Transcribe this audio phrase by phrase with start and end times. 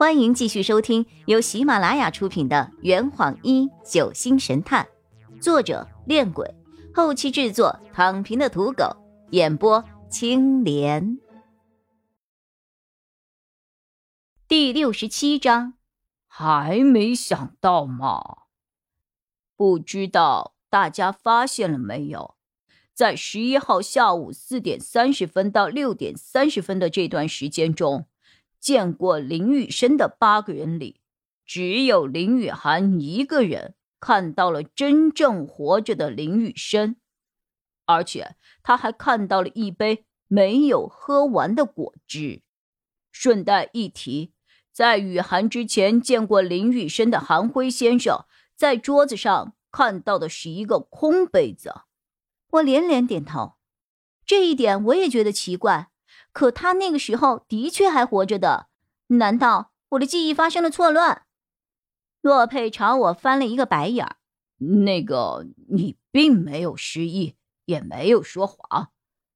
[0.00, 4.88] 欢迎继续收听由喜马拉雅出品的《圆谎一九星神探》，
[5.42, 6.54] 作者：恋鬼，
[6.94, 8.96] 后期制作：躺平的土狗，
[9.32, 11.18] 演播：青莲。
[14.48, 15.74] 第六十七章，
[16.26, 18.44] 还没想到吗？
[19.54, 22.36] 不知道大家发现了没有，
[22.94, 28.06] 在十一号下午四点三十分到六点三十分的这段时间中。
[28.60, 31.00] 见过林雨生的八个人里，
[31.46, 36.96] 只有林雨涵一个人看到了真正活着的林雨生，
[37.86, 42.42] 而且他还看到了一杯没有喝完的果汁。
[43.10, 44.32] 顺带一提，
[44.70, 51.72] 在雨涵之前见过林雨生的韩辉先生，在桌子上看到的是一个空杯子。
[52.50, 53.54] 我连连点头，
[54.24, 55.90] 这一点我也觉得奇怪。
[56.40, 58.68] 可他那个时候的确还活着的，
[59.08, 61.26] 难道我的记忆发生了错乱？
[62.22, 64.16] 洛佩朝我翻了一个白眼儿。
[64.56, 68.90] 那个，你并没有失忆，也没有说谎。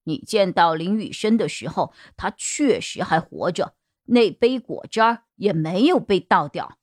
[0.04, 6.78] 你见到林雨生的时候，他确实还活着，那杯果汁儿也没有被倒掉。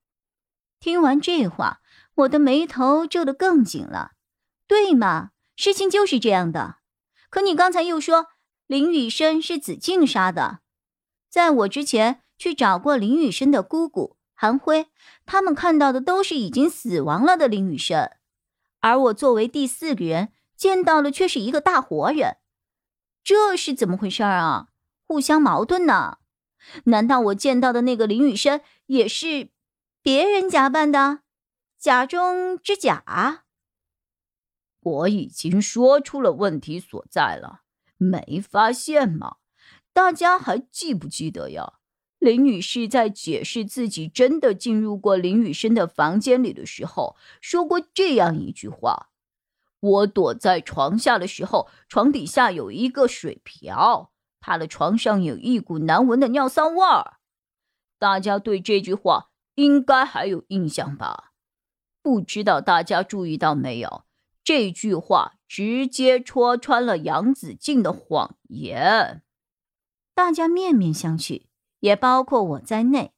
[0.80, 1.82] 听完这话，
[2.14, 4.12] 我的眉头皱得更紧了。
[4.68, 6.76] 对嘛，事情就是这样的。
[7.32, 8.28] 可你刚才又说。
[8.72, 10.62] 林雨生是子静杀的，
[11.28, 14.88] 在我之前去找过林雨生的姑姑韩辉，
[15.26, 18.10] 他们看到的都是已经死亡了的林雨生，
[18.80, 22.38] 而我作为第四个人见到的却是一个大活人，
[23.22, 24.70] 这是怎么回事啊？
[25.06, 26.20] 互相矛盾呢？
[26.86, 29.50] 难道我见到的那个林雨生也是
[30.02, 31.24] 别人假扮的，
[31.78, 33.44] 假中之假？
[34.80, 37.64] 我已经说出了问题所在了。
[38.02, 39.36] 没发现吗？
[39.94, 41.74] 大家还记不记得呀？
[42.18, 49.10] 林女士在解释自己真的进入过林雨生的房间里的时候，说过这样一句话
[49.80, 57.18] ：“我躲在床下的时候，床底下有一个水瓢，他的床上有一股难闻的尿骚味儿。”
[58.00, 61.34] 大家对这句话应该还有印象吧？
[62.02, 64.06] 不知道大家注意到没有？
[64.44, 65.38] 这句话。
[65.54, 69.22] 直接戳穿了杨子静的谎言，
[70.16, 71.48] 大家面面相觑，
[71.82, 73.12] 也包括我在内。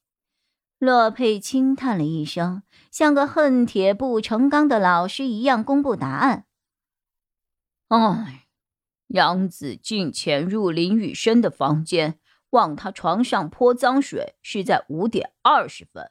[0.80, 6.48] 洛佩轻叹了一声，像个恨铁不成钢的老师一样公布答案
[7.90, 8.48] ：“哎，
[9.10, 12.20] 杨子静潜入林雨生的房间，
[12.50, 16.10] 往他床上泼脏水，是在五点二十分。”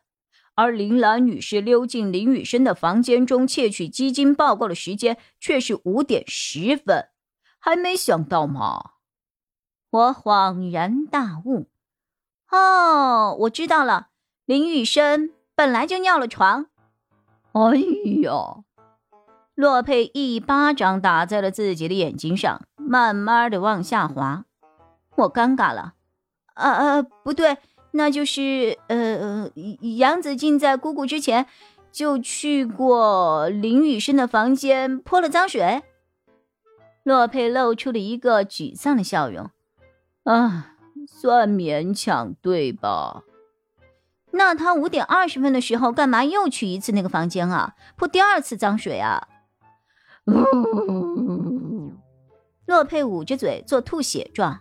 [0.54, 7.08] 而林兰女士溜进林雨生的房间中窃取基金报告的时间却是五点十分，
[7.58, 8.92] 还没想到吗？
[9.90, 11.68] 我恍然大悟，
[12.50, 14.08] 哦，我知道了，
[14.44, 16.66] 林雨生本来就尿了床。
[17.52, 17.76] 哎
[18.22, 18.64] 呀！
[19.54, 24.46] 洛佩一巴掌打在了自己的眼睛上，慢慢的往下滑。
[25.16, 25.92] 我尴尬了，
[26.54, 27.58] 啊啊，不对。
[27.92, 29.50] 那就是呃，
[29.98, 31.46] 杨子静在姑姑之前
[31.92, 35.82] 就去过林雨生的房间泼了脏水。
[37.04, 39.50] 洛佩露出了一个沮丧的笑容，
[40.22, 40.76] 啊，
[41.06, 43.24] 算勉强对吧？
[44.30, 47.74] 那他五点二十分的时候干嘛又去一次那个房间啊？
[47.96, 49.28] 泼第二次脏水啊？
[52.66, 54.60] 洛佩捂着嘴做吐血状，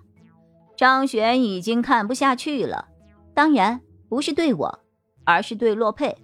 [0.75, 2.88] 张璇已经看不下去了。
[3.41, 4.79] 当然不是对我，
[5.24, 6.16] 而是对洛佩。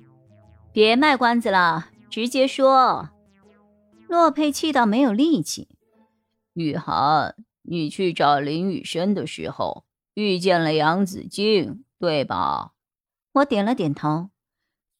[0.72, 3.10] 别卖关子了，直接说。
[4.08, 5.68] 洛佩气到没有力气。
[6.54, 9.84] 雨涵，你去找林雨生的时候
[10.14, 12.74] 遇见了杨子静，对吧？
[13.32, 14.30] 我点了点头。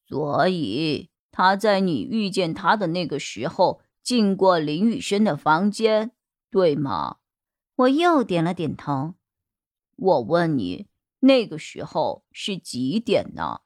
[0.08, 6.14] 所以他在你遇见他的那个时候进过林雨生的房间，
[6.50, 7.18] 对吗？
[7.76, 9.14] 我又点了点头。
[9.96, 10.87] 我问你。
[11.20, 13.62] 那个时候是几点呢？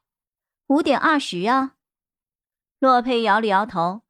[0.68, 1.74] 五点二十啊。
[2.78, 4.02] 洛佩摇了摇头。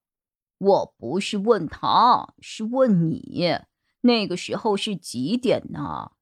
[0.58, 3.58] 我不是问他，是问你，
[4.02, 6.12] 那个时候是几点呢？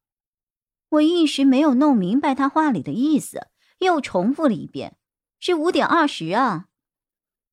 [0.89, 3.49] 我一时没有弄明白他话里的意思，
[3.79, 4.97] 又重复了一遍
[5.39, 6.69] ：“是五点二十啊。”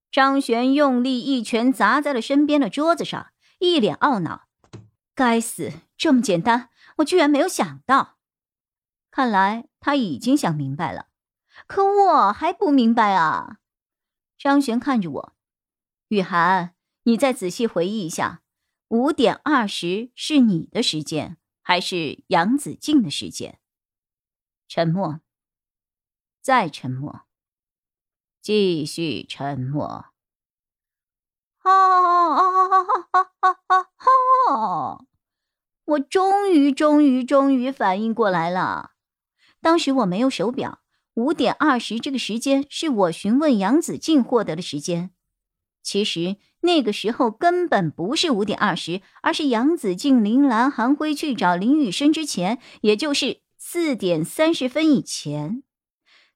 [0.10, 3.28] 张璇用力一拳砸在了身边的桌子上，
[3.60, 4.48] 一脸懊恼
[5.14, 6.70] ：“该死，这么简单，
[7.00, 8.17] 我居然没有想到。”
[9.18, 11.08] 看来他已经想明白了，
[11.66, 13.58] 可我还不明白啊！
[14.38, 15.34] 张璇看着我，
[16.10, 18.44] 雨涵，你再仔细回忆一下，
[18.90, 23.60] 五点二十是你的时间，还是杨子静的时间？
[24.68, 25.20] 沉默。
[26.40, 27.22] 再沉默，
[28.40, 30.14] 继续沉默。
[31.64, 35.06] 哦哦哦哦哦哦哦！
[35.86, 38.92] 我终于、终于、终于反应过来了。
[39.62, 40.80] 当时我没有手表，
[41.16, 45.12] 五点二十这个时间是我询问杨子静获得的时间。
[45.84, 55.64] 其实那个时候根本不是五点二十，而是杨子静、林兰、韩辉去找林雨生之前，也就是四点三十分以前。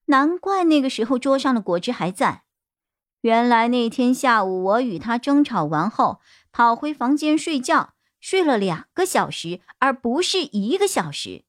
[0.06, 2.44] 难怪那个时候桌上的果汁还在。
[3.21, 6.21] 原来那天下午我与他争吵完后，
[6.51, 11.44] 跑回房间睡觉，睡了两个小时，而不是一个小时。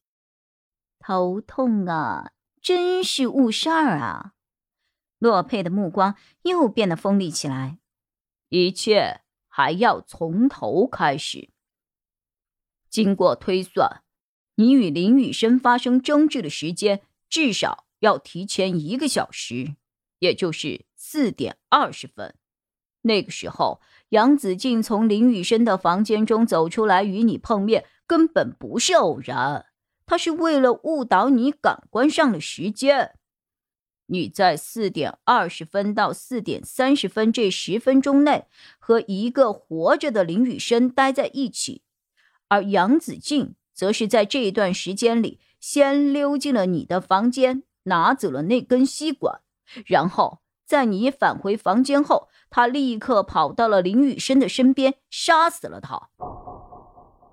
[1.04, 4.34] 头痛啊，真是误事儿啊！
[5.18, 7.80] 洛佩的目光又变得锋利起来。
[8.50, 11.50] 一切还要从头开始。
[12.88, 14.02] 经过推算，
[14.54, 19.74] 你与林雨生发生争执的时间至少要提前一个小时，
[20.20, 22.36] 也就是四点二十分。
[23.00, 29.66] 那个时候，杨子静从林雨生的房间中走出来与你碰面，根本不是偶然，
[30.12, 33.14] 他是为了误导你感官上的时间。
[34.08, 38.44] 你在四点二十分到四点三十分这十分钟内
[38.78, 41.80] 和一个活着的林雨生待在一起，
[42.48, 49.40] 而杨子静则是在这一段时间里先溜进了你的房间，拿走了那根吸管，
[49.86, 56.10] 然后在你返回房间后，他立刻跑到了林雨生的身边，杀死了他。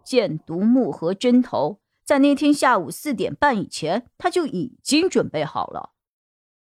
[0.06, 5.92] 箭、毒木和针头在那天下午四点半以前他就已经准备好了。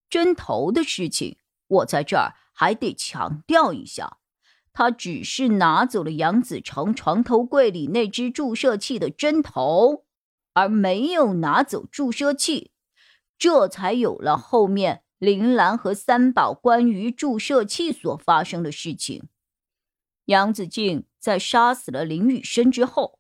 [0.10, 1.38] 针头的事情，
[1.68, 4.20] 我在这儿还得强调一下，
[4.72, 10.06] 他只是拿走了杨子成床头柜里那只注射器的针头，
[10.54, 12.72] 而没有拿走注射器，
[13.38, 19.28] 这才有了后面林兰和三宝关于注射器所发生的事情。
[20.28, 23.20] 杨子静在杀死了林雨生之后，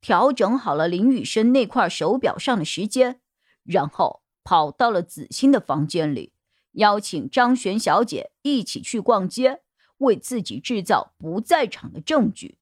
[0.00, 3.20] 调整好了林雨生那块手表上的时间，
[3.64, 4.22] 然后。
[4.42, 6.32] 跑到了子欣的房间里，
[6.72, 9.62] 邀请张璇小姐一起去逛街，
[9.98, 12.58] 为自己制造不在场的证据。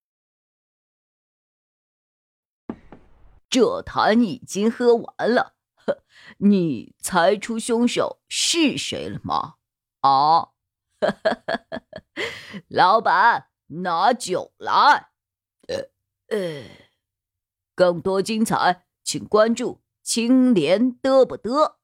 [3.48, 6.02] 这坛已经喝完了，呵，
[6.38, 9.54] 你猜出凶手是谁了吗？
[10.00, 10.48] 啊，
[12.68, 15.10] 老板，拿酒来。
[15.68, 15.88] 呃
[16.36, 16.64] 呃，
[17.78, 21.74] 更多精彩，请关注青莲嘚不嘚。